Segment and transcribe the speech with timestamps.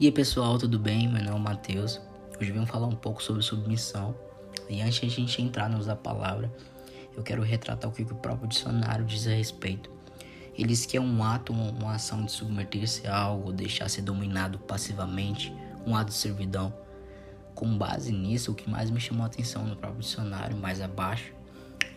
[0.00, 1.06] E aí pessoal, tudo bem?
[1.06, 2.00] Meu nome é Matheus.
[2.40, 4.16] Hoje venho falar um pouco sobre submissão.
[4.66, 6.50] E antes de a gente entrar nos da palavra,
[7.14, 9.90] eu quero retratar o que o próprio dicionário diz a respeito.
[10.56, 14.58] Ele diz que é um ato, uma ação de submeter-se a algo, deixar ser dominado
[14.60, 15.54] passivamente,
[15.86, 16.72] um ato de servidão.
[17.54, 21.34] Com base nisso, o que mais me chamou a atenção no próprio dicionário, mais abaixo,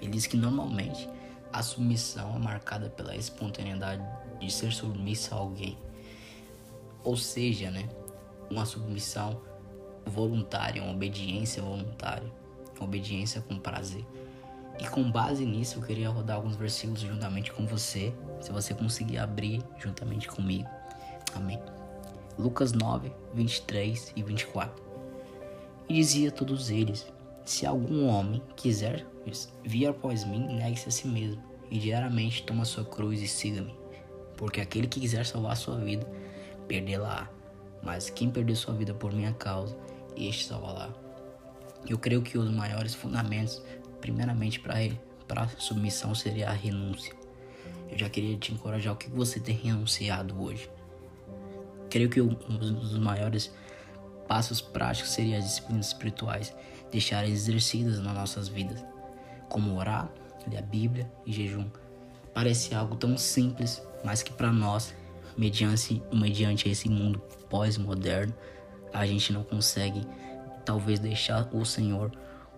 [0.02, 1.08] ele diz que normalmente
[1.54, 4.04] a submissão é marcada pela espontaneidade
[4.42, 5.78] de ser submissa a alguém
[7.04, 7.90] ou seja, né,
[8.50, 9.42] uma submissão
[10.06, 12.32] voluntária, uma obediência voluntária,
[12.78, 14.06] uma obediência com prazer.
[14.80, 19.20] E com base nisso, eu queria rodar alguns versículos juntamente com você, se você conseguir
[19.20, 20.68] abrir juntamente comigo.
[21.36, 21.60] Amém.
[22.38, 24.84] Lucas 9, 23 e 24.
[25.88, 27.06] E dizia a todos eles:
[27.46, 29.06] Se algum homem quiser
[29.64, 33.76] vir após mim, negue-se a si mesmo, e diariamente toma sua cruz e siga-me.
[34.36, 36.08] Porque aquele que quiser salvar sua vida,
[36.68, 37.30] perdê-la.
[37.82, 39.78] Mas quem perder sua vida por minha causa,
[40.16, 40.90] este salvará.
[41.88, 43.62] Eu creio que os maiores fundamentos,
[44.00, 47.14] primeiramente para a submissão, seria a renúncia.
[47.92, 50.70] Eu já queria te encorajar o que você tem renunciado hoje.
[51.90, 53.54] Creio que um dos maiores
[54.28, 56.56] passos práticos seria as disciplinas espirituais
[56.90, 58.84] deixarem exercidas nas nossas vidas,
[59.50, 60.10] como orar,
[60.48, 61.70] ler a Bíblia e jejum.
[62.34, 64.96] Parece algo tão simples, mas que para nós
[65.38, 68.34] mediante, mediante esse mundo pós-moderno,
[68.94, 70.06] a gente não consegue
[70.66, 72.12] talvez deixar o Senhor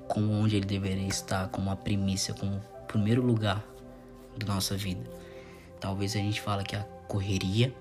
[0.07, 3.63] como onde ele deveria estar, como a primícia, como o primeiro lugar
[4.37, 5.09] da nossa vida.
[5.79, 7.73] Talvez a gente fala que a correria,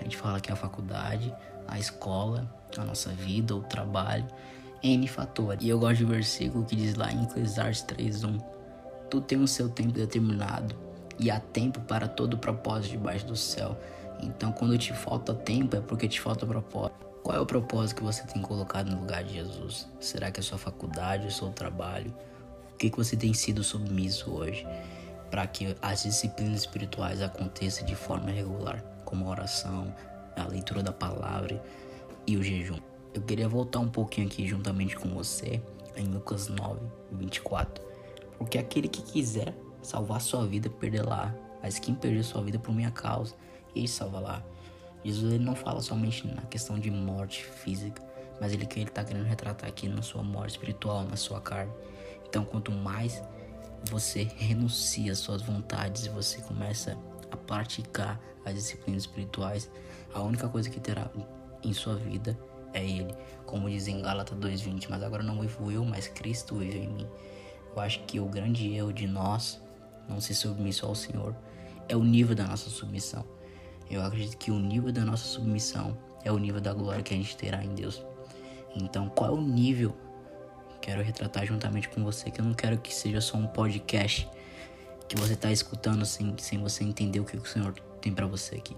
[0.00, 1.34] a gente fala que a faculdade,
[1.66, 4.26] a escola, a nossa vida, o trabalho,
[4.82, 5.64] N fatores.
[5.64, 8.38] E eu gosto do versículo que diz lá em Eclesiastes 3:1,
[9.10, 10.74] tu tem o seu tempo determinado
[11.18, 13.78] e há tempo para todo propósito debaixo do céu.
[14.20, 17.06] Então, quando te falta tempo, é porque te falta propósito.
[17.22, 19.88] Qual é o propósito que você tem colocado no lugar de Jesus?
[20.00, 22.14] Será que é sua faculdade, o seu trabalho?
[22.72, 24.66] O que, que você tem sido submisso hoje
[25.30, 29.94] para que as disciplinas espirituais aconteçam de forma regular, como a oração,
[30.36, 31.62] a leitura da palavra
[32.26, 32.78] e o jejum?
[33.12, 35.60] Eu queria voltar um pouquinho aqui juntamente com você
[35.96, 36.80] em Lucas 9,
[37.12, 37.84] 24.
[38.38, 39.52] Porque aquele que quiser
[39.82, 41.34] salvar sua vida, perderá.
[41.62, 43.34] Mas quem perder sua vida por minha causa,
[43.74, 44.42] e salva lá.
[45.04, 48.02] Jesus ele não fala somente na questão de morte física,
[48.40, 51.72] mas ele que ele está querendo retratar aqui na sua morte espiritual, na sua carne.
[52.28, 53.22] Então, quanto mais
[53.90, 56.96] você renuncia às suas vontades e você começa
[57.30, 59.70] a praticar as disciplinas espirituais,
[60.12, 61.10] a única coisa que terá
[61.62, 62.38] em sua vida
[62.72, 63.14] é Ele.
[63.46, 67.08] Como diz em Gálatas 2,20, mas agora não vivo eu, mas Cristo vive em mim.
[67.74, 69.60] Eu acho que o grande erro de nós
[70.08, 71.34] não ser submisso ao Senhor
[71.88, 73.24] é o nível da nossa submissão.
[73.90, 77.16] Eu acredito que o nível da nossa submissão é o nível da glória que a
[77.16, 78.02] gente terá em Deus.
[78.74, 79.94] Então, qual é o nível?
[80.80, 84.28] Quero retratar juntamente com você, que eu não quero que seja só um podcast
[85.08, 88.56] que você está escutando sem, sem você entender o que o Senhor tem para você
[88.56, 88.76] aqui.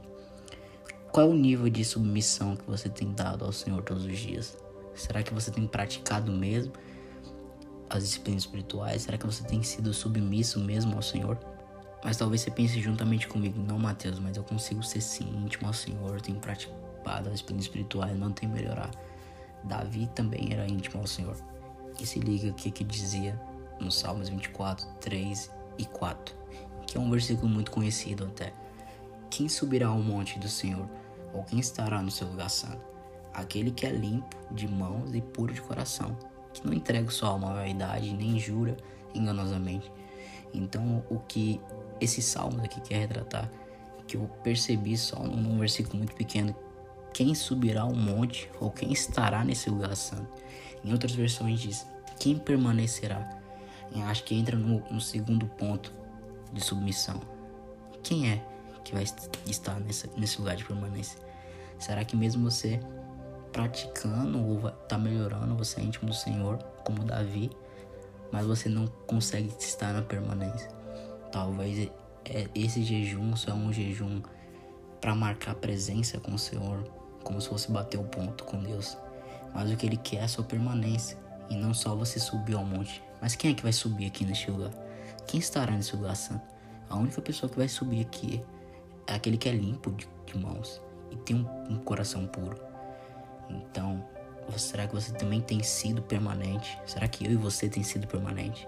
[1.10, 4.56] Qual é o nível de submissão que você tem dado ao Senhor todos os dias?
[4.94, 6.72] Será que você tem praticado mesmo
[7.88, 9.02] as disciplinas espirituais?
[9.02, 11.36] Será que você tem sido submisso mesmo ao Senhor?
[12.02, 15.74] Mas talvez você pense juntamente comigo, não, Mateus, mas eu consigo ser sim íntimo ao
[15.74, 18.90] Senhor, tenho praticado as disciplinas espirituais, não tenho melhorar.
[19.64, 21.36] Davi também era íntimo ao Senhor.
[22.00, 23.38] E se liga aqui que dizia
[23.78, 26.34] no Salmos 24, 3 e 4,
[26.86, 28.52] que é um versículo muito conhecido até.
[29.28, 30.88] Quem subirá ao monte do Senhor,
[31.34, 32.80] ou quem estará no seu lugar santo?
[33.32, 36.16] Aquele que é limpo de mãos e puro de coração,
[36.52, 38.76] que não entrega sua alma à vaidade, nem jura
[39.14, 39.90] enganosamente.
[40.52, 41.60] Então, o que
[42.00, 43.50] esse salmo aqui quer retratar,
[44.06, 46.54] que eu percebi só num versículo muito pequeno,
[47.12, 50.28] quem subirá ao monte ou quem estará nesse lugar santo.
[50.84, 51.86] Em outras versões diz,
[52.18, 53.38] quem permanecerá.
[53.94, 55.92] Eu acho que entra no, no segundo ponto
[56.52, 57.20] de submissão.
[58.02, 58.44] Quem é
[58.84, 59.04] que vai
[59.46, 61.18] estar nessa, nesse lugar de permanência?
[61.78, 62.80] Será que mesmo você
[63.52, 67.50] praticando ou está melhorando, você é íntimo do Senhor, como Davi,
[68.30, 70.79] mas você não consegue estar na permanência?
[71.32, 71.90] Talvez
[72.24, 74.22] é, esse jejum só é um jejum
[75.00, 76.82] para marcar presença com o Senhor,
[77.24, 78.96] como se fosse bater o ponto com Deus.
[79.54, 81.18] Mas o que Ele quer é a sua permanência
[81.48, 83.02] e não só você subir ao monte.
[83.20, 84.72] Mas quem é que vai subir aqui neste lugar?
[85.26, 86.42] Quem estará nesse lugar santo?
[86.88, 88.42] A única pessoa que vai subir aqui
[89.06, 90.80] é aquele que é limpo de, de mãos
[91.10, 92.56] e tem um, um coração puro.
[93.48, 94.04] Então,
[94.56, 96.78] será que você também tem sido permanente?
[96.86, 98.66] Será que eu e você tem sido permanente?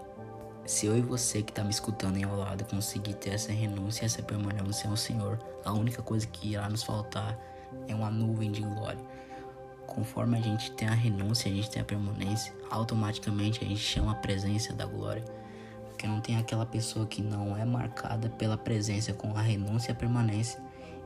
[0.65, 4.05] Se eu e você que está me escutando em ao lado conseguir ter essa renúncia,
[4.05, 7.37] essa permanência ao Senhor, a única coisa que irá nos faltar
[7.89, 9.01] é uma nuvem de glória.
[9.89, 14.13] conforme a gente tem a renúncia, a gente tem a permanência, automaticamente a gente chama
[14.13, 15.23] a presença da glória.
[15.89, 19.93] Porque não tem aquela pessoa que não é marcada pela presença com a renúncia e
[19.93, 20.63] a permanência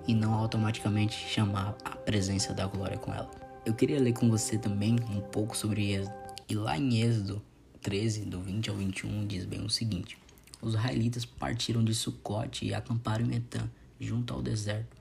[0.06, 3.28] e não automaticamente chamar a presença da glória com ela.
[3.64, 6.14] Eu queria ler com você também um pouco sobre Êxodo.
[6.48, 7.42] E lá em Êxodo
[7.86, 10.18] 13, do 20 ao 21, diz bem o seguinte:
[10.60, 14.96] Os israelitas partiram de Sucote e acamparam em Etã, junto ao deserto.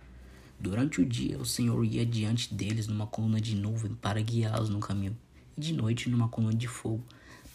[0.60, 4.80] Durante o dia, o Senhor ia diante deles numa coluna de nuvem para guiá-los no
[4.80, 5.18] caminho,
[5.58, 7.04] e de noite numa coluna de fogo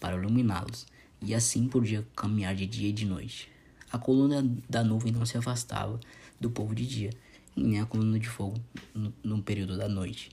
[0.00, 0.84] para iluminá-los,
[1.22, 3.48] e assim podia caminhar de dia e de noite.
[3.92, 6.00] A coluna da nuvem não se afastava
[6.40, 7.10] do povo de dia,
[7.54, 8.58] nem a coluna de fogo
[8.92, 10.32] no, no período da noite.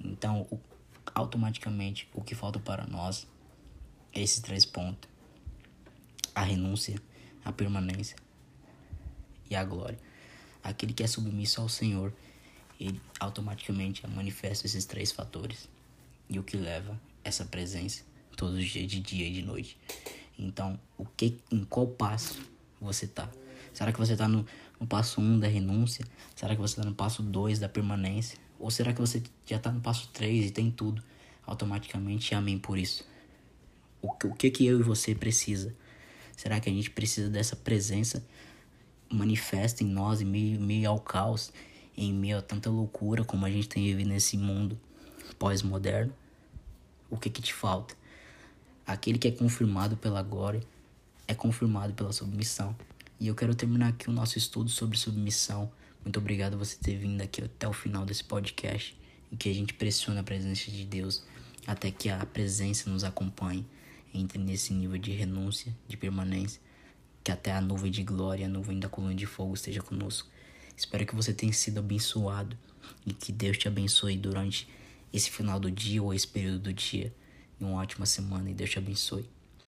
[0.00, 0.48] Então,
[1.14, 3.26] automaticamente, o que falta para nós
[4.22, 5.08] esses três pontos:
[6.34, 7.00] a renúncia,
[7.44, 8.16] a permanência
[9.50, 9.98] e a glória.
[10.62, 12.12] Aquele que é submisso ao Senhor,
[12.80, 15.68] ele automaticamente manifesta esses três fatores.
[16.28, 18.02] E o que leva essa presença
[18.36, 19.78] todos os dias, de dia e de noite.
[20.38, 22.40] Então, o que, em qual passo
[22.80, 23.28] você tá?
[23.72, 24.46] Será que você tá no,
[24.80, 26.04] no passo 1 um da renúncia?
[26.34, 28.38] Será que você tá no passo 2 da permanência?
[28.58, 31.02] Ou será que você já tá no passo 3 e tem tudo
[31.46, 32.34] automaticamente?
[32.34, 33.04] Amém por isso.
[34.04, 35.74] O, o que que eu e você precisa?
[36.36, 38.22] Será que a gente precisa dessa presença
[39.10, 41.50] manifesta em nós, em meio, meio ao caos,
[41.96, 44.78] em meio a tanta loucura como a gente tem vivido nesse mundo
[45.38, 46.12] pós-moderno,
[47.08, 47.94] o que que te falta?
[48.86, 50.60] Aquele que é confirmado pela glória
[51.26, 52.76] é confirmado pela submissão.
[53.18, 55.70] E eu quero terminar aqui o nosso estudo sobre submissão.
[56.04, 58.98] Muito obrigado você ter vindo aqui até o final desse podcast,
[59.32, 61.24] em que a gente pressiona a presença de Deus
[61.66, 63.64] até que a presença nos acompanhe,
[64.14, 66.60] entre nesse nível de renúncia, de permanência
[67.24, 70.28] que até a nuvem de glória, a nuvem da coluna de fogo esteja conosco.
[70.76, 72.54] Espero que você tenha sido abençoado
[73.06, 74.68] e que Deus te abençoe durante
[75.10, 77.14] esse final do dia ou esse período do dia.
[77.58, 79.26] E uma ótima semana e Deus te abençoe.